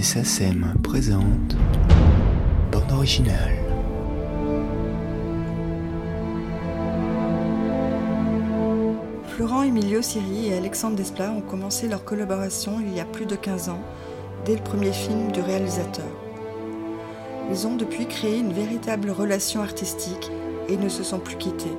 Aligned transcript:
Musée 0.00 0.24
SACEM 0.24 0.76
présente 0.82 1.56
Bande 2.72 2.90
originale. 2.90 3.58
Florent 9.28 9.62
Emilio 9.62 10.00
Siri 10.00 10.46
et 10.46 10.56
Alexandre 10.56 10.96
Desplat 10.96 11.30
ont 11.32 11.42
commencé 11.42 11.86
leur 11.86 12.06
collaboration 12.06 12.80
il 12.80 12.94
y 12.94 13.00
a 13.00 13.04
plus 13.04 13.26
de 13.26 13.36
15 13.36 13.68
ans, 13.68 13.82
dès 14.46 14.56
le 14.56 14.62
premier 14.62 14.92
film 14.92 15.32
du 15.32 15.42
réalisateur. 15.42 16.08
Ils 17.50 17.66
ont 17.66 17.76
depuis 17.76 18.06
créé 18.06 18.38
une 18.38 18.54
véritable 18.54 19.10
relation 19.10 19.60
artistique 19.60 20.30
et 20.70 20.78
ne 20.78 20.88
se 20.88 21.02
sont 21.02 21.18
plus 21.18 21.36
quittés. 21.36 21.76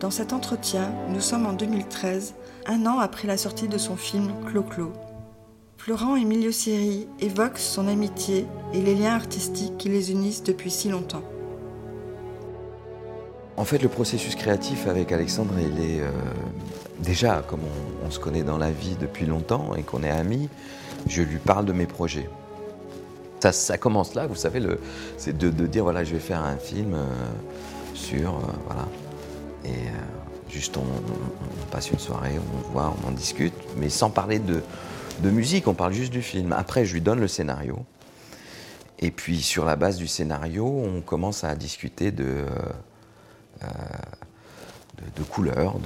Dans 0.00 0.10
cet 0.10 0.32
entretien, 0.32 0.90
nous 1.10 1.20
sommes 1.20 1.44
en 1.44 1.52
2013, 1.52 2.34
un 2.66 2.86
an 2.86 2.98
après 2.98 3.28
la 3.28 3.36
sortie 3.36 3.68
de 3.68 3.76
son 3.76 3.96
film 3.96 4.32
Clo-Clo. 4.46 4.90
Florent 5.78 6.16
Emilio 6.16 6.50
Siri 6.50 7.06
évoque 7.20 7.56
son 7.56 7.86
amitié 7.86 8.46
et 8.74 8.82
les 8.82 8.96
liens 8.96 9.14
artistiques 9.14 9.78
qui 9.78 9.88
les 9.88 10.10
unissent 10.10 10.42
depuis 10.42 10.72
si 10.72 10.88
longtemps. 10.88 11.22
En 13.56 13.64
fait, 13.64 13.78
le 13.78 13.88
processus 13.88 14.34
créatif 14.34 14.88
avec 14.88 15.12
Alexandre, 15.12 15.54
il 15.56 15.80
est 15.80 16.00
euh, 16.00 16.10
déjà, 16.98 17.44
comme 17.46 17.60
on, 18.04 18.10
se 18.10 18.18
connaît 18.18 18.42
dans 18.42 18.58
la 18.58 18.72
vie 18.72 18.96
depuis 19.00 19.24
longtemps 19.24 19.76
et 19.76 19.84
qu'on 19.84 20.02
est 20.02 20.10
amis, 20.10 20.48
je 21.06 21.22
lui 21.22 21.38
parle 21.38 21.64
de 21.64 21.72
mes 21.72 21.86
projets. 21.86 22.28
Ça, 23.40 23.78
commence 23.78 24.14
là, 24.14 24.26
vous 24.26 24.34
savez, 24.34 24.60
c'est 25.16 25.38
de, 25.38 25.66
dire 25.66 25.84
voilà, 25.84 26.02
je 26.02 26.12
vais 26.12 26.20
faire 26.20 26.42
un 26.42 26.56
film 26.56 26.94
euh, 26.94 27.06
sur. 27.94 28.30
Euh, 28.30 28.40
voilà. 28.66 28.88
Et 29.64 30.52
juste, 30.52 30.76
on, 30.76 30.80
on, 30.80 31.70
passe 31.70 31.90
une 31.92 32.00
soirée, 32.00 32.34
on 32.36 32.72
voit, 32.72 32.94
on 33.04 33.08
en 33.08 33.12
discute, 33.12 33.54
mais 33.76 33.88
sans 33.88 34.10
parler 34.10 34.40
de, 34.40 34.60
de 35.20 35.30
musique, 35.30 35.66
on 35.66 35.74
parle 35.74 35.92
juste 35.92 36.12
du 36.12 36.22
film. 36.22 36.52
Après, 36.52 36.84
je 36.84 36.94
lui 36.94 37.00
donne 37.00 37.20
le 37.20 37.28
scénario. 37.28 37.84
Et 39.00 39.10
puis, 39.10 39.42
sur 39.42 39.64
la 39.64 39.76
base 39.76 39.96
du 39.96 40.08
scénario, 40.08 40.66
on 40.66 41.00
commence 41.00 41.44
à 41.44 41.54
discuter 41.54 42.10
de. 42.10 42.46
Euh, 43.62 43.66
de, 44.98 45.20
de, 45.20 45.22
couleurs, 45.22 45.76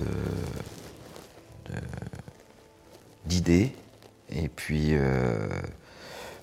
d'idées. 3.27 3.73
Et 4.31 4.49
puis, 4.49 4.89
euh, 4.93 5.49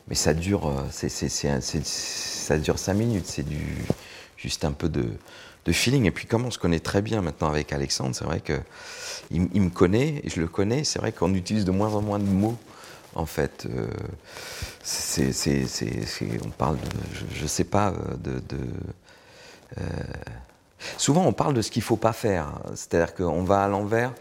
mais 0.07 0.15
ça 0.15 0.33
dure, 0.33 0.71
ça 0.91 2.57
dure 2.59 2.79
cinq 2.79 2.93
minutes. 2.93 3.25
C'est 3.25 3.45
juste 4.37 4.65
un 4.65 4.71
peu 4.71 4.89
de, 4.89 5.05
de, 5.65 5.71
feeling. 5.71 6.05
Et 6.05 6.11
puis, 6.11 6.27
comme 6.27 6.45
on 6.45 6.51
se 6.51 6.59
connaît 6.59 6.79
très 6.79 7.01
bien 7.01 7.21
maintenant 7.21 7.49
avec 7.49 7.73
Alexandre, 7.73 8.15
c'est 8.15 8.25
vrai 8.25 8.39
que 8.39 8.59
il, 9.31 9.47
il 9.53 9.61
me 9.61 9.69
connaît 9.69 10.21
et 10.23 10.29
je 10.29 10.39
le 10.39 10.47
connais. 10.47 10.83
C'est 10.83 10.99
vrai 10.99 11.11
qu'on 11.11 11.33
utilise 11.33 11.65
de 11.65 11.71
moins 11.71 11.93
en 11.93 12.01
moins 12.01 12.19
de 12.19 12.25
mots. 12.25 12.57
En 13.15 13.25
fait, 13.25 13.67
euh, 13.69 13.87
on 16.45 16.49
parle 16.49 16.77
de, 16.77 16.89
je, 17.13 17.41
je 17.41 17.47
sais 17.47 17.63
pas, 17.63 17.93
de, 18.23 18.39
de 18.39 18.63
euh, 19.77 19.83
Souvent, 20.97 21.25
on 21.25 21.33
parle 21.33 21.53
de 21.53 21.61
ce 21.61 21.71
qu'il 21.71 21.81
ne 21.81 21.85
faut 21.85 21.97
pas 21.97 22.13
faire. 22.13 22.53
C'est-à-dire 22.73 23.13
qu'on 23.13 23.43
va 23.43 23.63
à 23.63 23.67
l'envers, 23.67 24.13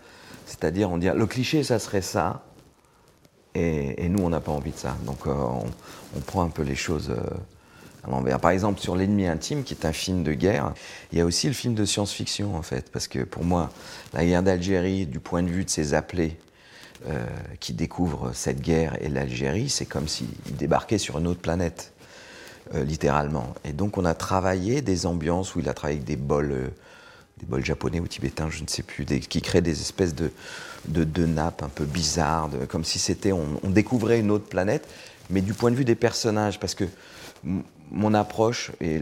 c'est-à-dire 0.46 0.90
on 0.90 0.98
dit 0.98 1.08
le 1.14 1.26
cliché, 1.26 1.62
ça 1.62 1.78
serait 1.78 2.02
ça, 2.02 2.42
et, 3.54 4.08
nous, 4.08 4.22
on 4.22 4.30
n'a 4.30 4.40
pas 4.40 4.52
envie 4.52 4.70
de 4.70 4.76
ça. 4.76 4.96
Donc, 5.04 5.26
euh, 5.26 5.32
on, 5.32 5.66
on, 6.16 6.20
prend 6.20 6.42
un 6.42 6.48
peu 6.48 6.62
les 6.62 6.76
choses 6.76 7.10
euh, 7.10 7.20
à 8.04 8.10
l'envers. 8.10 8.38
Par 8.38 8.52
exemple, 8.52 8.80
sur 8.80 8.94
L'ennemi 8.94 9.26
intime, 9.26 9.64
qui 9.64 9.74
est 9.74 9.84
un 9.84 9.92
film 9.92 10.22
de 10.22 10.32
guerre, 10.32 10.74
il 11.10 11.18
y 11.18 11.20
a 11.20 11.24
aussi 11.24 11.48
le 11.48 11.54
film 11.54 11.74
de 11.74 11.84
science-fiction, 11.84 12.54
en 12.54 12.62
fait, 12.62 12.92
parce 12.92 13.08
que 13.08 13.24
pour 13.24 13.44
moi, 13.44 13.70
la 14.12 14.24
guerre 14.24 14.44
d'Algérie, 14.44 15.06
du 15.06 15.18
point 15.18 15.42
de 15.42 15.48
vue 15.48 15.64
de 15.64 15.70
ces 15.70 15.94
appelés, 15.94 16.38
euh, 17.06 17.26
qui 17.60 17.74
découvrent 17.74 18.32
cette 18.34 18.60
guerre 18.60 18.96
et 19.00 19.08
l'Algérie, 19.08 19.68
c'est 19.68 19.86
comme 19.86 20.08
s'ils 20.08 20.28
débarquaient 20.56 20.98
sur 20.98 21.18
une 21.18 21.26
autre 21.26 21.40
planète. 21.40 21.92
Euh, 22.74 22.84
littéralement. 22.84 23.54
Et 23.64 23.72
donc 23.72 23.96
on 23.96 24.04
a 24.04 24.12
travaillé 24.12 24.82
des 24.82 25.06
ambiances 25.06 25.54
où 25.54 25.60
il 25.60 25.70
a 25.70 25.72
travaillé 25.72 25.96
avec 25.96 26.06
des 26.06 26.16
bols, 26.16 26.52
euh, 26.52 26.68
des 27.38 27.46
bols 27.46 27.64
japonais 27.64 27.98
ou 27.98 28.06
tibétains, 28.06 28.50
je 28.50 28.62
ne 28.62 28.68
sais 28.68 28.82
plus, 28.82 29.06
qui 29.06 29.40
créent 29.40 29.62
des 29.62 29.80
espèces 29.80 30.14
de, 30.14 30.30
de, 30.86 31.24
nappes 31.24 31.62
un 31.62 31.70
peu 31.70 31.86
bizarres, 31.86 32.50
comme 32.68 32.84
si 32.84 32.98
c'était, 32.98 33.32
on, 33.32 33.70
découvrait 33.70 34.20
une 34.20 34.30
autre 34.30 34.44
planète, 34.44 34.86
mais 35.30 35.40
du 35.40 35.54
point 35.54 35.70
de 35.70 35.76
vue 35.76 35.86
des 35.86 35.94
personnages, 35.94 36.60
parce 36.60 36.74
que 36.74 36.84
mon 37.90 38.12
approche 38.12 38.70
et, 38.82 39.00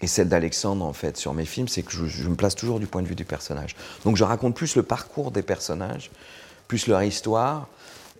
et 0.00 0.06
celle 0.06 0.28
d'Alexandre 0.28 0.84
en 0.84 0.92
fait 0.92 1.16
sur 1.16 1.32
mes 1.34 1.44
films, 1.44 1.68
c'est 1.68 1.82
que 1.82 1.92
je, 1.92 2.28
me 2.28 2.34
place 2.34 2.54
toujours 2.54 2.80
du 2.80 2.86
point 2.86 3.02
de 3.02 3.06
vue 3.06 3.14
du 3.14 3.24
personnage. 3.24 3.74
Donc 4.04 4.16
je 4.16 4.24
raconte 4.24 4.54
plus 4.54 4.76
le 4.76 4.82
parcours 4.82 5.30
des 5.30 5.42
personnages, 5.42 6.10
plus 6.68 6.86
leur 6.86 7.02
histoire, 7.02 7.68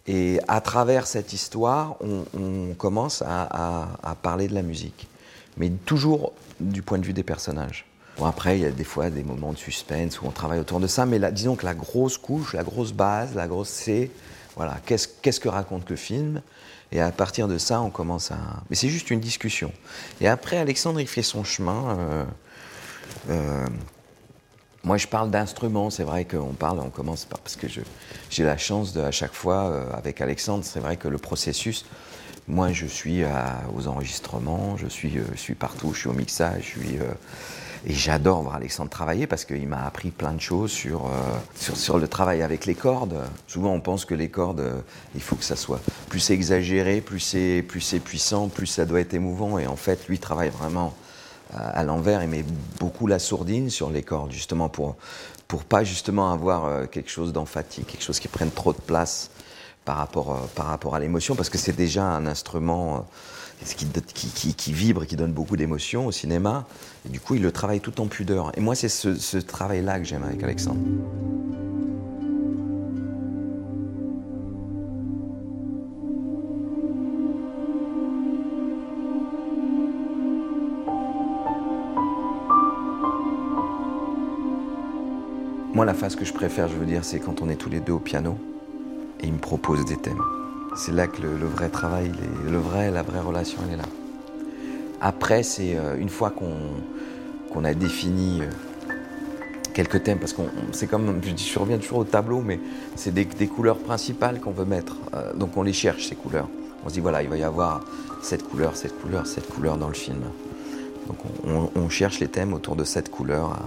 et 0.06 0.38
à 0.48 0.60
travers 0.60 1.06
cette 1.06 1.32
histoire, 1.32 1.96
on, 2.02 2.74
commence 2.74 3.22
à, 3.22 4.16
parler 4.22 4.48
de 4.48 4.54
la 4.54 4.62
musique, 4.62 5.08
mais 5.56 5.70
toujours 5.70 6.32
du 6.60 6.82
point 6.82 6.98
de 6.98 7.06
vue 7.06 7.12
des 7.12 7.22
personnages. 7.22 7.86
Bon, 8.18 8.26
après, 8.26 8.58
il 8.58 8.62
y 8.62 8.66
a 8.66 8.70
des 8.70 8.84
fois 8.84 9.10
des 9.10 9.24
moments 9.24 9.52
de 9.52 9.58
suspense 9.58 10.20
où 10.20 10.26
on 10.26 10.30
travaille 10.30 10.60
autour 10.60 10.78
de 10.78 10.86
ça, 10.86 11.04
mais 11.04 11.18
disons 11.32 11.56
que 11.56 11.64
la 11.64 11.74
grosse 11.74 12.16
couche, 12.16 12.52
la 12.52 12.62
grosse 12.62 12.92
base, 12.92 13.34
la 13.34 13.48
grosse 13.48 13.70
C, 13.70 14.10
voilà, 14.56 14.76
qu'est-ce 14.86 15.40
que 15.40 15.48
raconte 15.48 15.90
le 15.90 15.96
film? 15.96 16.40
Et 16.92 17.00
à 17.00 17.10
partir 17.10 17.48
de 17.48 17.58
ça, 17.58 17.80
on 17.80 17.90
commence 17.90 18.30
à... 18.30 18.38
Mais 18.70 18.76
c'est 18.76 18.88
juste 18.88 19.10
une 19.10 19.18
discussion. 19.18 19.72
Et 20.20 20.28
après, 20.28 20.58
Alexandre, 20.58 21.00
il 21.00 21.08
fait 21.08 21.22
son 21.22 21.42
chemin. 21.42 21.98
Euh, 21.98 22.24
euh, 23.30 23.66
moi, 24.84 24.96
je 24.96 25.08
parle 25.08 25.30
d'instruments. 25.30 25.90
C'est 25.90 26.04
vrai 26.04 26.24
qu'on 26.24 26.52
parle, 26.52 26.78
on 26.78 26.90
commence 26.90 27.24
par 27.24 27.40
parce 27.40 27.56
que 27.56 27.66
j'ai 28.30 28.44
la 28.44 28.56
chance 28.56 28.92
de, 28.92 29.00
à 29.00 29.10
chaque 29.10 29.32
fois 29.32 29.70
euh, 29.70 29.92
avec 29.92 30.20
Alexandre. 30.20 30.64
C'est 30.64 30.78
vrai 30.78 30.96
que 30.96 31.08
le 31.08 31.18
processus, 31.18 31.84
moi, 32.46 32.70
je 32.70 32.86
suis 32.86 33.24
aux 33.74 33.88
enregistrements, 33.88 34.76
je 34.76 34.86
suis, 34.86 35.18
je 35.32 35.36
suis 35.36 35.54
partout, 35.54 35.94
je 35.94 36.00
suis 36.00 36.08
au 36.08 36.12
mixage, 36.12 36.74
je 36.76 36.80
suis 36.80 36.98
et 37.86 37.92
j'adore 37.92 38.42
voir 38.42 38.56
Alexandre 38.56 38.90
travailler 38.90 39.26
parce 39.26 39.44
qu'il 39.44 39.68
m'a 39.68 39.84
appris 39.84 40.10
plein 40.10 40.32
de 40.32 40.40
choses 40.40 40.70
sur, 40.70 41.10
sur, 41.54 41.76
sur 41.76 41.98
le 41.98 42.08
travail 42.08 42.42
avec 42.42 42.66
les 42.66 42.74
cordes. 42.74 43.22
Souvent, 43.46 43.72
on 43.72 43.80
pense 43.80 44.04
que 44.04 44.14
les 44.14 44.28
cordes, 44.28 44.64
il 45.14 45.20
faut 45.20 45.36
que 45.36 45.44
ça 45.44 45.56
soit 45.56 45.80
plus 46.08 46.30
exagéré, 46.30 47.00
plus 47.00 47.20
c'est 47.20 47.64
plus 47.66 47.80
c'est 47.80 48.00
puissant, 48.00 48.48
plus 48.48 48.66
ça 48.66 48.84
doit 48.86 49.00
être 49.00 49.14
émouvant. 49.14 49.58
Et 49.58 49.66
en 49.66 49.76
fait, 49.76 50.08
lui 50.08 50.18
travaille 50.18 50.50
vraiment 50.50 50.94
à 51.52 51.82
l'envers, 51.84 52.22
il 52.22 52.28
met 52.28 52.44
beaucoup 52.80 53.06
la 53.06 53.18
sourdine 53.18 53.70
sur 53.70 53.90
les 53.90 54.02
cordes, 54.02 54.32
justement 54.32 54.68
pour 54.68 54.96
pour 55.48 55.64
pas 55.64 55.84
justement 55.84 56.32
avoir 56.32 56.64
euh, 56.64 56.86
quelque 56.86 57.10
chose 57.10 57.32
d'emphatique, 57.32 57.86
quelque 57.86 58.02
chose 58.02 58.18
qui 58.18 58.28
prenne 58.28 58.50
trop 58.50 58.72
de 58.72 58.80
place 58.80 59.30
par 59.84 59.96
rapport 59.96 60.32
euh, 60.32 60.46
par 60.54 60.66
rapport 60.66 60.94
à 60.94 61.00
l'émotion, 61.00 61.36
parce 61.36 61.50
que 61.50 61.58
c'est 61.58 61.76
déjà 61.76 62.04
un 62.04 62.26
instrument 62.26 63.06
qui, 63.72 64.52
qui, 64.54 64.72
vibre, 64.72 65.06
qui 65.06 65.16
donne 65.16 65.32
beaucoup 65.32 65.56
d'émotions 65.56 66.06
au 66.06 66.12
cinéma. 66.12 66.66
Et 67.06 67.08
du 67.08 67.20
coup, 67.20 67.34
il 67.34 67.42
le 67.42 67.52
travaille 67.52 67.80
tout 67.80 68.00
en 68.00 68.06
pudeur. 68.06 68.52
Et 68.56 68.60
moi, 68.60 68.74
c'est 68.74 68.88
ce, 68.88 69.14
ce 69.14 69.38
travail-là 69.38 69.98
que 69.98 70.04
j'aime 70.04 70.22
avec 70.22 70.42
Alexandre. 70.42 70.80
Moi, 85.74 85.84
la 85.84 85.94
phase 85.94 86.14
que 86.14 86.24
je 86.24 86.32
préfère, 86.32 86.68
je 86.68 86.76
veux 86.76 86.86
dire, 86.86 87.04
c'est 87.04 87.18
quand 87.18 87.42
on 87.42 87.48
est 87.48 87.56
tous 87.56 87.68
les 87.68 87.80
deux 87.80 87.94
au 87.94 87.98
piano 87.98 88.38
et 89.20 89.26
il 89.26 89.32
me 89.32 89.38
propose 89.38 89.84
des 89.84 89.96
thèmes. 89.96 90.22
C'est 90.76 90.92
là 90.92 91.06
que 91.06 91.22
le, 91.22 91.46
vrai 91.46 91.68
travail, 91.68 92.10
le 92.50 92.58
vrai, 92.58 92.90
la 92.90 93.02
vraie 93.02 93.20
relation, 93.20 93.58
elle 93.66 93.74
est 93.74 93.76
là. 93.76 93.88
Après, 95.00 95.44
c'est 95.44 95.76
euh, 95.76 95.96
une 95.96 96.08
fois 96.08 96.30
qu'on 96.30 96.56
qu 97.52 97.64
a 97.64 97.74
défini 97.74 98.40
euh, 98.42 98.46
quelques 99.72 100.02
thèmes, 100.02 100.18
parce 100.18 100.32
qu'on 100.32 100.48
c'est 100.72 100.88
comme, 100.88 101.20
je, 101.22 101.30
dis, 101.30 101.48
je 101.48 101.58
reviens 101.58 101.78
toujours 101.78 101.98
au 101.98 102.04
tableau, 102.04 102.40
mais 102.40 102.58
c'est 102.96 103.14
des, 103.14 103.26
couleurs 103.46 103.78
principales 103.78 104.40
qu'on 104.40 104.50
veut 104.50 104.64
mettre. 104.64 104.96
Euh, 105.14 105.32
donc 105.34 105.56
on 105.56 105.62
les 105.62 105.72
cherche, 105.72 106.08
ces 106.08 106.16
couleurs. 106.16 106.48
On 106.84 106.88
se 106.88 106.94
dit, 106.94 107.00
voilà, 107.00 107.22
il 107.22 107.28
va 107.28 107.36
y 107.36 107.44
avoir 107.44 107.84
cette 108.20 108.42
couleur, 108.42 108.76
cette 108.76 109.00
couleur, 109.00 109.28
cette 109.28 109.48
couleur 109.48 109.76
dans 109.76 109.88
le 109.88 109.94
film. 109.94 110.22
Donc 111.06 111.18
on, 111.76 111.88
cherche 111.88 112.18
les 112.18 112.28
thèmes 112.28 112.52
autour 112.54 112.76
de 112.76 112.84
cette 112.84 113.10
couleur. 113.10 113.58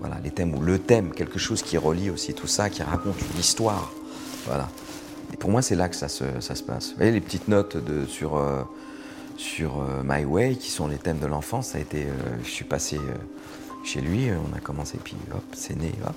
Voilà, 0.00 0.16
les 0.24 0.30
thèmes, 0.30 0.54
ou 0.54 0.60
le 0.60 0.78
thème, 0.78 1.12
quelque 1.12 1.38
chose 1.38 1.62
qui 1.62 1.76
relie 1.76 2.10
aussi 2.10 2.34
tout 2.34 2.46
ça, 2.46 2.70
qui 2.70 2.82
raconte 2.82 3.16
une 3.34 3.40
histoire. 3.40 3.92
Voilà. 4.46 4.68
Pour 5.42 5.50
moi, 5.50 5.60
c'est 5.60 5.74
là 5.74 5.88
que 5.88 5.96
ça 5.96 6.06
se, 6.06 6.22
ça 6.38 6.54
se, 6.54 6.62
passe. 6.62 6.90
Vous 6.90 6.98
voyez, 6.98 7.10
les 7.10 7.20
petites 7.20 7.48
notes 7.48 7.76
de, 7.76 8.06
sur, 8.06 8.36
euh, 8.36 8.62
sur 9.36 9.80
euh, 9.82 10.04
My 10.04 10.24
Way, 10.24 10.54
qui 10.54 10.70
sont 10.70 10.86
les 10.86 10.98
thèmes 10.98 11.18
de 11.18 11.26
l'enfance, 11.26 11.70
ça 11.70 11.78
a 11.78 11.80
été. 11.80 12.04
Euh, 12.04 12.12
je 12.44 12.48
suis 12.48 12.64
passé 12.64 12.96
chez 13.82 14.00
lui, 14.00 14.28
on 14.30 14.56
a 14.56 14.60
commencé, 14.60 14.98
puis 15.02 15.16
hop, 15.34 15.42
c'est 15.52 15.74
né, 15.74 15.90
hop, 16.06 16.14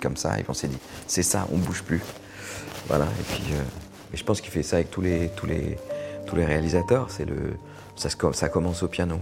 comme 0.00 0.16
ça, 0.16 0.38
et 0.38 0.44
on 0.48 0.54
s'est 0.54 0.68
dit, 0.68 0.78
c'est 1.08 1.24
ça, 1.24 1.48
on 1.52 1.58
bouge 1.58 1.82
plus. 1.82 2.00
Voilà, 2.86 3.06
et 3.06 3.22
puis. 3.24 3.42
et 4.12 4.16
je 4.16 4.22
pense 4.22 4.40
qu'il 4.40 4.52
fait 4.52 4.62
ça 4.62 4.76
avec 4.76 4.92
tous 4.92 5.00
les, 5.00 5.30
tous 5.34 5.46
les, 5.46 5.76
tous 6.24 6.36
les 6.36 6.44
réalisateurs, 6.44 7.10
c'est 7.10 7.24
le, 7.24 7.54
ça, 7.96 8.48
commence 8.48 8.84
au 8.84 8.88
piano. 8.88 9.18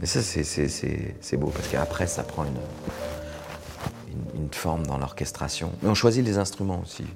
Et 0.00 0.06
ça, 0.06 0.22
c'est 0.22 1.36
beau, 1.36 1.48
parce 1.48 1.66
qu'après, 1.66 2.06
ça 2.06 2.22
prend 2.22 2.44
une, 2.44 4.40
une 4.40 4.54
forme 4.54 4.86
dans 4.86 4.98
l'orchestration. 4.98 5.72
Mais 5.82 5.88
on 5.88 5.94
choisit 5.94 6.24
les 6.24 6.38
instruments 6.38 6.80
aussi. 6.80 7.06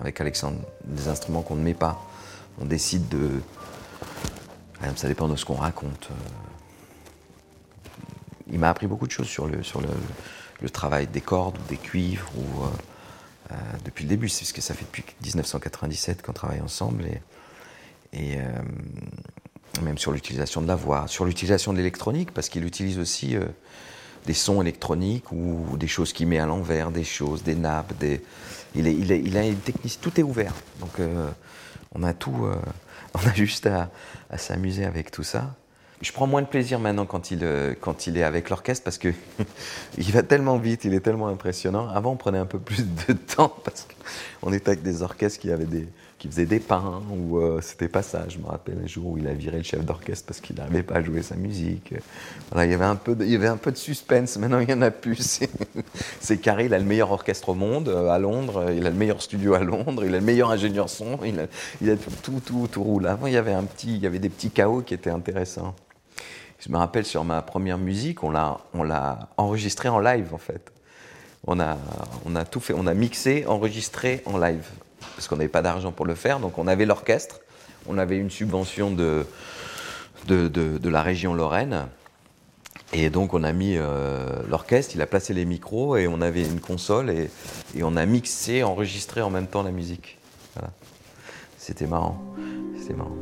Avec 0.00 0.20
Alexandre, 0.20 0.58
des 0.84 1.08
instruments 1.08 1.42
qu'on 1.42 1.56
ne 1.56 1.62
met 1.62 1.74
pas. 1.74 2.00
On 2.60 2.64
décide 2.64 3.08
de. 3.08 3.30
Ça 4.96 5.08
dépend 5.08 5.28
de 5.28 5.36
ce 5.36 5.44
qu'on 5.44 5.54
raconte. 5.54 6.10
Il 8.50 8.58
m'a 8.58 8.68
appris 8.68 8.86
beaucoup 8.86 9.06
de 9.06 9.12
choses 9.12 9.28
sur 9.28 9.46
le, 9.46 9.62
sur 9.62 9.80
le, 9.80 10.68
travail 10.70 11.06
des 11.06 11.20
cordes 11.20 11.58
ou 11.58 11.68
des 11.68 11.76
cuivres 11.76 12.30
ou, 12.36 12.64
euh, 12.64 12.68
euh, 13.52 13.54
depuis 13.84 14.04
le 14.04 14.08
début, 14.08 14.28
c'est 14.28 14.40
parce 14.40 14.52
que 14.52 14.60
ça 14.62 14.74
fait 14.74 14.84
depuis 14.84 15.04
1997 15.22 16.22
qu'on 16.22 16.32
travaille 16.32 16.60
ensemble 16.60 17.04
et, 18.12 18.38
euh, 18.38 18.62
même 19.82 19.98
sur 19.98 20.12
l'utilisation 20.12 20.62
de 20.62 20.66
la 20.66 20.76
voix, 20.76 21.06
sur 21.06 21.24
l'utilisation 21.24 21.72
de 21.72 21.78
l'électronique 21.78 22.32
parce 22.32 22.48
qu'il 22.48 22.64
utilise 22.64 22.98
aussi 22.98 23.36
des 24.26 24.34
sons 24.34 24.62
électroniques 24.62 25.30
ou 25.32 25.76
des 25.76 25.86
choses 25.86 26.12
qu'il 26.12 26.26
met 26.26 26.38
à 26.38 26.46
l'envers, 26.46 26.90
des 26.90 27.04
choses, 27.04 27.42
des 27.42 27.54
nappes, 27.54 27.96
des... 27.98 28.22
Il, 28.74 28.86
est, 28.86 28.94
il, 28.94 29.10
il, 29.10 29.36
a 29.36 29.46
une 29.46 29.56
technique, 29.56 30.00
tout 30.00 30.18
est 30.18 30.22
ouvert. 30.22 30.52
Donc 30.80 30.98
on 31.94 32.02
a 32.02 32.12
tout, 32.12 32.34
on 33.14 33.18
a 33.18 33.34
juste 33.34 33.66
à 33.66 34.38
s'amuser 34.38 34.84
avec 34.84 35.10
tout 35.10 35.22
ça. 35.22 35.54
Je 36.00 36.12
prends 36.12 36.26
moins 36.26 36.42
de 36.42 36.46
plaisir 36.46 36.80
maintenant 36.80 37.06
quand 37.06 37.30
il, 37.30 37.40
euh, 37.42 37.74
quand 37.80 38.06
il 38.06 38.18
est 38.18 38.22
avec 38.22 38.50
l'orchestre 38.50 38.84
parce 38.84 38.98
que 38.98 39.08
il 39.98 40.10
va 40.12 40.22
tellement 40.22 40.58
vite, 40.58 40.84
il 40.84 40.92
est 40.92 41.00
tellement 41.00 41.28
impressionnant. 41.28 41.88
Avant, 41.88 42.12
on 42.12 42.16
prenait 42.16 42.38
un 42.38 42.46
peu 42.46 42.58
plus 42.58 42.84
de 42.84 43.12
temps 43.36 43.54
parce 43.64 43.86
qu'on 44.42 44.52
était 44.52 44.70
avec 44.70 44.82
des 44.82 45.02
orchestres 45.02 45.40
qui, 45.40 45.50
avaient 45.50 45.64
des, 45.64 45.88
qui 46.18 46.28
faisaient 46.28 46.46
des 46.46 46.58
pains 46.58 47.02
ou 47.10 47.38
euh, 47.38 47.60
c'était 47.62 47.88
pas 47.88 48.02
ça. 48.02 48.24
Je 48.28 48.38
me 48.38 48.46
rappelle 48.46 48.78
un 48.82 48.86
jour 48.86 49.12
où 49.12 49.18
il 49.18 49.26
a 49.28 49.34
viré 49.34 49.58
le 49.58 49.62
chef 49.62 49.84
d'orchestre 49.84 50.26
parce 50.26 50.40
qu'il 50.40 50.56
n'arrivait 50.56 50.82
pas 50.82 50.96
à 50.96 51.02
jouer 51.02 51.22
sa 51.22 51.36
musique. 51.36 51.94
Voilà, 52.50 52.66
il, 52.66 52.72
y 52.72 52.74
avait 52.74 52.84
un 52.84 52.96
peu 52.96 53.14
de, 53.14 53.24
il 53.24 53.30
y 53.30 53.36
avait 53.36 53.46
un 53.46 53.56
peu 53.56 53.70
de 53.70 53.76
suspense. 53.76 54.36
Maintenant, 54.36 54.58
il 54.58 54.66
n'y 54.66 54.72
en 54.72 54.82
a 54.82 54.90
plus. 54.90 55.40
C'est 56.20 56.38
carré, 56.38 56.66
il 56.66 56.74
a 56.74 56.78
le 56.78 56.84
meilleur 56.84 57.12
orchestre 57.12 57.50
au 57.50 57.54
monde 57.54 57.88
euh, 57.88 58.08
à 58.08 58.18
Londres, 58.18 58.72
il 58.74 58.86
a 58.86 58.90
le 58.90 58.96
meilleur 58.96 59.22
studio 59.22 59.54
à 59.54 59.60
Londres, 59.60 60.04
il 60.04 60.14
a 60.14 60.18
le 60.18 60.24
meilleur 60.24 60.50
ingénieur 60.50 60.88
son, 60.88 61.18
il 61.24 61.38
a, 61.40 61.46
il 61.80 61.90
a 61.90 61.96
tout, 61.96 62.10
tout, 62.22 62.40
tout, 62.44 62.68
tout 62.70 62.82
roule. 62.82 63.06
Avant, 63.06 63.26
il 63.26 63.34
y 63.34 63.38
avait 63.38 63.52
un 63.52 63.64
petit, 63.64 63.94
il 63.94 64.02
y 64.02 64.06
avait 64.06 64.18
des 64.18 64.30
petits 64.30 64.50
chaos 64.50 64.82
qui 64.82 64.94
étaient 64.94 65.10
intéressants. 65.10 65.74
Je 66.64 66.72
me 66.72 66.78
rappelle 66.78 67.04
sur 67.04 67.24
ma 67.24 67.42
première 67.42 67.76
musique, 67.76 68.22
on 68.22 68.30
l'a, 68.30 68.58
on 68.72 68.84
l'a 68.84 69.28
enregistré 69.36 69.90
en 69.90 69.98
live 69.98 70.32
en 70.32 70.38
fait. 70.38 70.72
On 71.46 71.60
a, 71.60 71.76
tout 72.50 72.60
fait, 72.60 72.72
on 72.72 72.86
a 72.86 72.94
mixé, 72.94 73.44
enregistré 73.46 74.22
en 74.24 74.38
live 74.38 74.66
parce 75.14 75.28
qu'on 75.28 75.36
n'avait 75.36 75.48
pas 75.48 75.60
d'argent 75.60 75.92
pour 75.92 76.06
le 76.06 76.14
faire. 76.14 76.40
Donc 76.40 76.56
on 76.56 76.66
avait 76.66 76.86
l'orchestre, 76.86 77.40
on 77.86 77.98
avait 77.98 78.16
une 78.16 78.30
subvention 78.30 78.90
de, 78.90 79.26
la 80.26 81.02
région 81.02 81.34
Lorraine. 81.34 81.86
Et 82.94 83.10
donc 83.10 83.34
on 83.34 83.42
a 83.42 83.52
mis 83.52 83.76
euh, 83.76 84.42
l'orchestre, 84.48 84.94
il 84.94 85.02
a 85.02 85.06
placé 85.06 85.34
les 85.34 85.44
micros 85.44 85.98
et 85.98 86.08
on 86.08 86.22
avait 86.22 86.46
une 86.46 86.60
console 86.60 87.10
et, 87.10 87.28
et 87.76 87.82
on 87.82 87.94
a 87.94 88.06
mixé, 88.06 88.62
enregistré 88.62 89.20
en 89.20 89.28
même 89.28 89.48
temps 89.48 89.62
la 89.62 89.72
musique. 89.72 90.18
C'était 91.58 91.86
marrant. 91.86 92.22
C'était 92.78 92.94
marrant. 92.94 93.16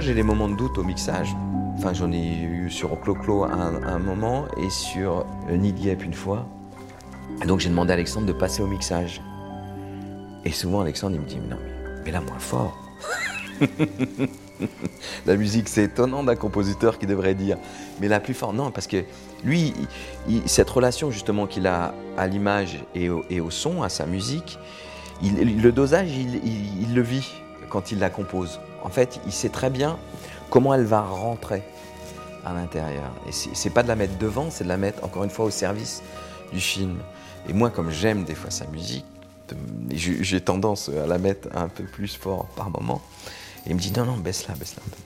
J'ai 0.00 0.14
des 0.14 0.22
moments 0.22 0.48
de 0.48 0.56
doute 0.56 0.78
au 0.78 0.82
mixage. 0.82 1.34
Enfin, 1.76 1.92
j'en 1.92 2.10
ai 2.12 2.42
eu 2.42 2.70
sur 2.70 2.98
Clo-Clo 3.00 3.44
un, 3.44 3.98
moment 3.98 4.46
et 4.56 4.70
sur 4.70 5.24
Nidiep 5.48 6.04
une 6.04 6.14
fois. 6.14 6.46
Donc, 7.46 7.60
j'ai 7.60 7.68
demandé 7.68 7.90
à 7.90 7.94
Alexandre 7.94 8.26
de 8.26 8.32
passer 8.32 8.62
au 8.62 8.66
mixage. 8.66 9.22
Et 10.44 10.52
souvent, 10.52 10.80
Alexandre, 10.80 11.16
il 11.16 11.20
me 11.20 11.26
dit 11.26 11.38
Non, 11.48 11.58
mais, 12.04 12.10
là, 12.10 12.20
moins 12.20 12.38
fort. 12.38 12.76
la 15.26 15.36
musique, 15.36 15.68
c'est 15.68 15.84
étonnant 15.84 16.22
d'un 16.22 16.36
compositeur 16.36 16.98
qui 16.98 17.06
devrait 17.06 17.34
dire, 17.34 17.56
mais 18.00 18.08
la 18.08 18.20
plus 18.20 18.34
forte, 18.34 18.54
non, 18.54 18.70
parce 18.70 18.86
que 18.86 19.04
lui, 19.44 19.74
cette 20.46 20.70
relation 20.70 21.10
justement 21.10 21.46
qu'il 21.46 21.66
a 21.66 21.94
à 22.16 22.26
l'image 22.26 22.78
et, 22.94 23.08
au, 23.10 23.50
son, 23.50 23.82
à 23.82 23.88
sa 23.88 24.06
musique, 24.06 24.58
le 25.22 25.70
dosage, 25.70 26.10
il 26.16 26.94
le 26.94 27.02
vit 27.02 27.43
quand 27.74 27.90
il 27.90 27.98
la 27.98 28.08
compose 28.08 28.60
en 28.84 28.88
fait, 28.88 29.18
il 29.26 29.32
sait 29.32 29.48
très 29.48 29.68
bien 29.68 29.98
comment 30.48 30.72
elle 30.74 30.84
va 30.84 31.00
rentrer 31.00 31.64
à 32.44 32.52
l'intérieur. 32.52 33.10
Et 33.26 33.32
c'est 33.32 33.70
pas 33.70 33.82
de 33.82 33.88
la 33.88 33.96
mettre 33.96 34.16
devant, 34.16 34.48
c'est 34.48 34.62
de 34.62 34.68
la 34.68 34.76
mettre 34.76 35.02
encore 35.02 35.24
une 35.24 35.30
fois 35.30 35.46
au 35.46 35.50
service 35.50 36.00
du 36.52 36.60
film. 36.60 36.98
Et 37.48 37.52
moi, 37.52 37.70
comme 37.70 37.90
j'aime 37.90 38.22
des 38.22 38.36
fois 38.36 38.52
sa 38.52 38.66
musique, 38.68 39.04
j'ai 39.90 40.40
tendance 40.40 40.88
à 40.88 41.08
la 41.08 41.18
mettre 41.18 41.48
un 41.52 41.66
peu 41.66 41.82
plus 41.82 42.14
fort 42.14 42.46
par 42.54 42.70
moment. 42.70 43.02
Et 43.66 43.70
il 43.70 43.74
me 43.74 43.80
dit 43.80 43.92
non, 43.96 44.04
non, 44.04 44.18
baisse-la, 44.18 44.54
baisse-la 44.54 44.82
un 44.86 44.90
peu. 44.90 45.02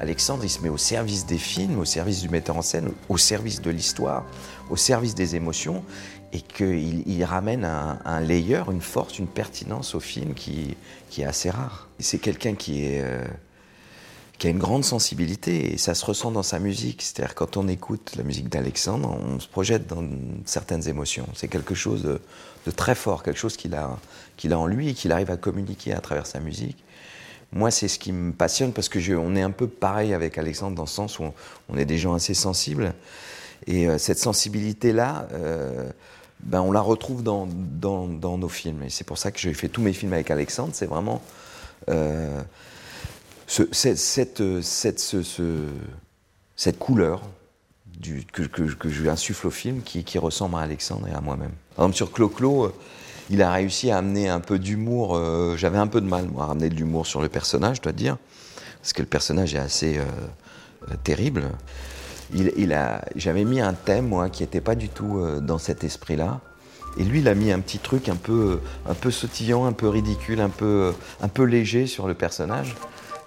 Alexandre, 0.00 0.44
il 0.44 0.50
se 0.50 0.60
met 0.60 0.68
au 0.70 0.78
service 0.78 1.26
des 1.26 1.38
films, 1.38 1.78
au 1.78 1.84
service 1.84 2.22
du 2.22 2.30
metteur 2.30 2.56
en 2.56 2.62
scène, 2.62 2.90
au 3.10 3.18
service 3.18 3.60
de 3.60 3.70
l'histoire, 3.70 4.24
au 4.70 4.76
service 4.76 5.14
des 5.14 5.36
émotions 5.36 5.82
et 6.32 6.40
qu'il 6.40 7.24
ramène 7.24 7.64
un, 7.64 8.20
layer, 8.20 8.62
une 8.70 8.80
force, 8.80 9.18
une 9.18 9.26
pertinence 9.26 9.94
au 9.94 10.00
film 10.00 10.34
qui, 10.34 10.76
est 11.18 11.24
assez 11.24 11.50
rare. 11.50 11.88
C'est 11.98 12.18
quelqu'un 12.18 12.54
qui, 12.54 12.98
euh, 12.98 13.24
qui 14.38 14.46
a 14.46 14.50
une 14.50 14.58
grande 14.58 14.84
sensibilité 14.84 15.72
et 15.72 15.78
ça 15.78 15.94
se 15.94 16.04
ressent 16.04 16.30
dans 16.30 16.42
sa 16.42 16.58
musique. 16.58 17.02
C'est-à-dire 17.02 17.34
quand 17.34 17.56
on 17.56 17.68
écoute 17.68 18.12
la 18.16 18.22
musique 18.22 18.48
d'Alexandre, 18.48 19.10
on 19.10 19.40
se 19.40 19.48
projette 19.48 19.86
dans 19.86 20.06
certaines 20.44 20.88
émotions. 20.88 21.26
C'est 21.34 21.48
quelque 21.48 21.74
chose 21.74 22.02
de, 22.02 22.70
très 22.72 22.94
fort, 22.94 23.22
quelque 23.22 23.38
chose 23.38 23.56
qu'il 23.56 23.74
a, 23.74 23.96
qu'il 24.36 24.52
a 24.52 24.58
en 24.58 24.66
lui 24.66 24.90
et 24.90 24.94
qu'il 24.94 25.12
arrive 25.12 25.30
à 25.30 25.36
communiquer 25.36 25.92
à 25.92 26.00
travers 26.00 26.26
sa 26.26 26.40
musique. 26.40 26.76
Moi, 27.52 27.70
c'est 27.70 27.88
ce 27.88 27.98
qui 27.98 28.12
me 28.12 28.32
passionne 28.32 28.72
parce 28.72 28.88
que 28.88 29.16
on 29.16 29.36
est 29.36 29.42
un 29.42 29.52
peu 29.52 29.68
pareil 29.68 30.12
avec 30.12 30.36
Alexandre 30.36 30.76
dans 30.76 30.82
le 30.82 30.88
sens 30.88 31.18
où 31.18 31.24
on, 31.68 31.78
est 31.78 31.84
des 31.84 31.96
gens 31.96 32.12
assez 32.12 32.34
sensibles. 32.34 32.92
Et 33.66 33.88
euh, 33.88 33.98
cette 33.98 34.18
sensibilité-là, 34.18 35.28
euh, 35.32 35.88
ben, 36.40 36.60
on 36.60 36.72
la 36.72 36.80
retrouve 36.80 37.22
dans, 37.22 37.46
dans, 37.46 38.38
nos 38.38 38.48
films. 38.48 38.82
Et 38.84 38.90
c'est 38.90 39.04
pour 39.04 39.18
ça 39.18 39.30
que 39.30 39.38
j'ai 39.38 39.54
fait 39.54 39.68
tous 39.68 39.82
mes 39.82 39.92
films 39.92 40.12
avec 40.12 40.30
Alexandre. 40.30 40.70
C'est 40.74 40.86
vraiment 40.86 41.22
euh, 41.88 42.40
cette, 43.46 44.62
cette, 44.62 45.16
cette, 46.56 46.78
couleur 46.78 47.22
du, 47.98 48.24
que, 48.32 48.42
que, 48.42 48.88
je 48.88 49.08
insuffle 49.08 49.46
au 49.46 49.50
film 49.50 49.82
qui, 49.82 50.04
qui, 50.04 50.18
ressemble 50.18 50.56
à 50.56 50.60
Alexandre 50.60 51.08
et 51.08 51.12
à 51.12 51.20
moi-même. 51.20 51.52
Sur 51.92 52.12
Clo-Clo, 52.12 52.66
euh, 52.66 52.74
il 53.30 53.42
a 53.42 53.50
réussi 53.50 53.90
à 53.90 53.98
amener 53.98 54.28
un 54.28 54.40
peu 54.40 54.58
d'humour. 54.58 55.16
Euh, 55.16 55.56
j'avais 55.56 55.78
un 55.78 55.88
peu 55.88 56.00
de 56.00 56.06
mal, 56.06 56.28
moi, 56.28 56.44
à 56.44 56.46
ramener 56.48 56.68
de 56.68 56.74
l'humour 56.74 57.06
sur 57.06 57.22
le 57.22 57.28
personnage, 57.28 57.76
je 57.78 57.82
dois 57.82 57.92
dire. 57.92 58.18
Parce 58.82 58.92
que 58.92 59.02
le 59.02 59.08
personnage 59.08 59.54
est 59.54 59.58
assez 59.58 59.98
terrible 61.02 61.50
il, 62.34 62.72
a, 62.72 63.04
j'avais 63.14 63.44
mis 63.44 63.60
un 63.60 63.72
thème, 63.72 64.08
moi, 64.08 64.28
qui 64.28 64.42
n'était 64.42 64.60
pas 64.60 64.74
du 64.74 64.88
tout 64.88 65.18
euh, 65.18 65.40
dans 65.40 65.58
cet 65.58 65.84
esprit-là. 65.84 66.40
Et 66.98 67.04
lui, 67.04 67.20
il 67.20 67.28
a 67.28 67.34
mis 67.34 67.52
un 67.52 67.60
petit 67.60 67.78
truc 67.78 68.08
un 68.08 68.16
peu, 68.16 68.60
un 68.88 68.94
peu 68.94 69.10
sautillant, 69.10 69.66
un 69.66 69.72
peu 69.72 69.88
ridicule, 69.88 70.40
un 70.40 70.48
peu, 70.48 70.94
un 71.20 71.28
peu 71.28 71.44
léger 71.44 71.86
sur 71.86 72.08
le 72.08 72.14
personnage. 72.14 72.74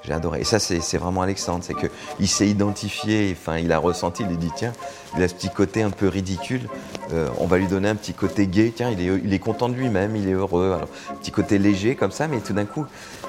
J'ai 0.09 0.15
adoré. 0.15 0.41
Et 0.41 0.43
ça, 0.43 0.57
c'est 0.57 0.97
vraiment 0.97 1.21
Alexandre. 1.21 1.63
C'est 1.63 1.75
qu'il 1.75 2.27
s'est 2.27 2.47
identifié, 2.47 3.37
enfin, 3.39 3.59
il 3.59 3.71
a 3.71 3.77
ressenti, 3.77 4.23
il 4.23 4.33
a 4.33 4.35
dit 4.35 4.49
tiens, 4.55 4.73
il 5.15 5.21
a 5.21 5.27
ce 5.27 5.35
petit 5.35 5.51
côté 5.51 5.83
un 5.83 5.91
peu 5.91 6.07
ridicule. 6.07 6.67
Euh, 7.13 7.29
on 7.37 7.45
va 7.45 7.59
lui 7.59 7.67
donner 7.67 7.89
un 7.89 7.95
petit 7.95 8.13
côté 8.13 8.47
gay. 8.47 8.73
Tiens, 8.75 8.89
il 8.89 9.31
est, 9.31 9.39
content 9.39 9.69
de 9.69 9.75
lui-même, 9.75 10.15
il 10.15 10.27
est 10.27 10.33
heureux. 10.33 10.73
Alors, 10.75 10.87
petit 11.19 11.29
côté 11.29 11.59
léger 11.59 11.93
comme 11.95 12.09
ça, 12.09 12.27
mais 12.27 12.39
tout 12.39 12.53
d'un 12.53 12.65
coup, 12.65 12.87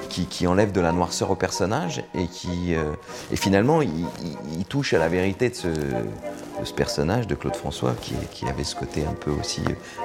qui, 0.09 0.47
enlève 0.47 0.71
de 0.71 0.81
la 0.81 0.91
noirceur 0.91 1.29
au 1.29 1.35
personnage 1.35 2.03
et 2.15 2.25
qui, 2.25 2.73
euh, 2.73 2.91
et 3.31 3.35
finalement, 3.35 3.83
il, 3.83 4.65
touche 4.67 4.95
à 4.95 4.97
la 4.97 5.07
vérité 5.07 5.49
de 5.49 5.55
ce, 5.55 6.73
personnage 6.73 7.27
de 7.27 7.35
Claude 7.35 7.55
François 7.55 7.93
qui, 8.01 8.47
avait 8.47 8.63
ce 8.63 8.75
côté 8.75 9.05
un 9.05 9.13
peu 9.13 9.29
aussi 9.29 9.61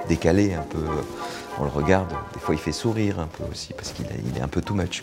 décalé, 0.09 0.53
un 0.53 0.63
peu. 0.63 0.85
On 1.59 1.65
le 1.65 1.71
regarde, 1.71 2.13
des 2.35 2.41
fois, 2.41 2.55
il 2.55 2.61
fait 2.61 2.73
sourire 2.73 3.19
un 3.19 3.29
peu 3.29 3.45
aussi 3.51 3.73
parce 3.73 3.93
qu'il 3.93 4.05
est 4.37 4.43
un 4.43 4.49
peu 4.49 4.61
too 4.61 4.75
much. 4.75 5.03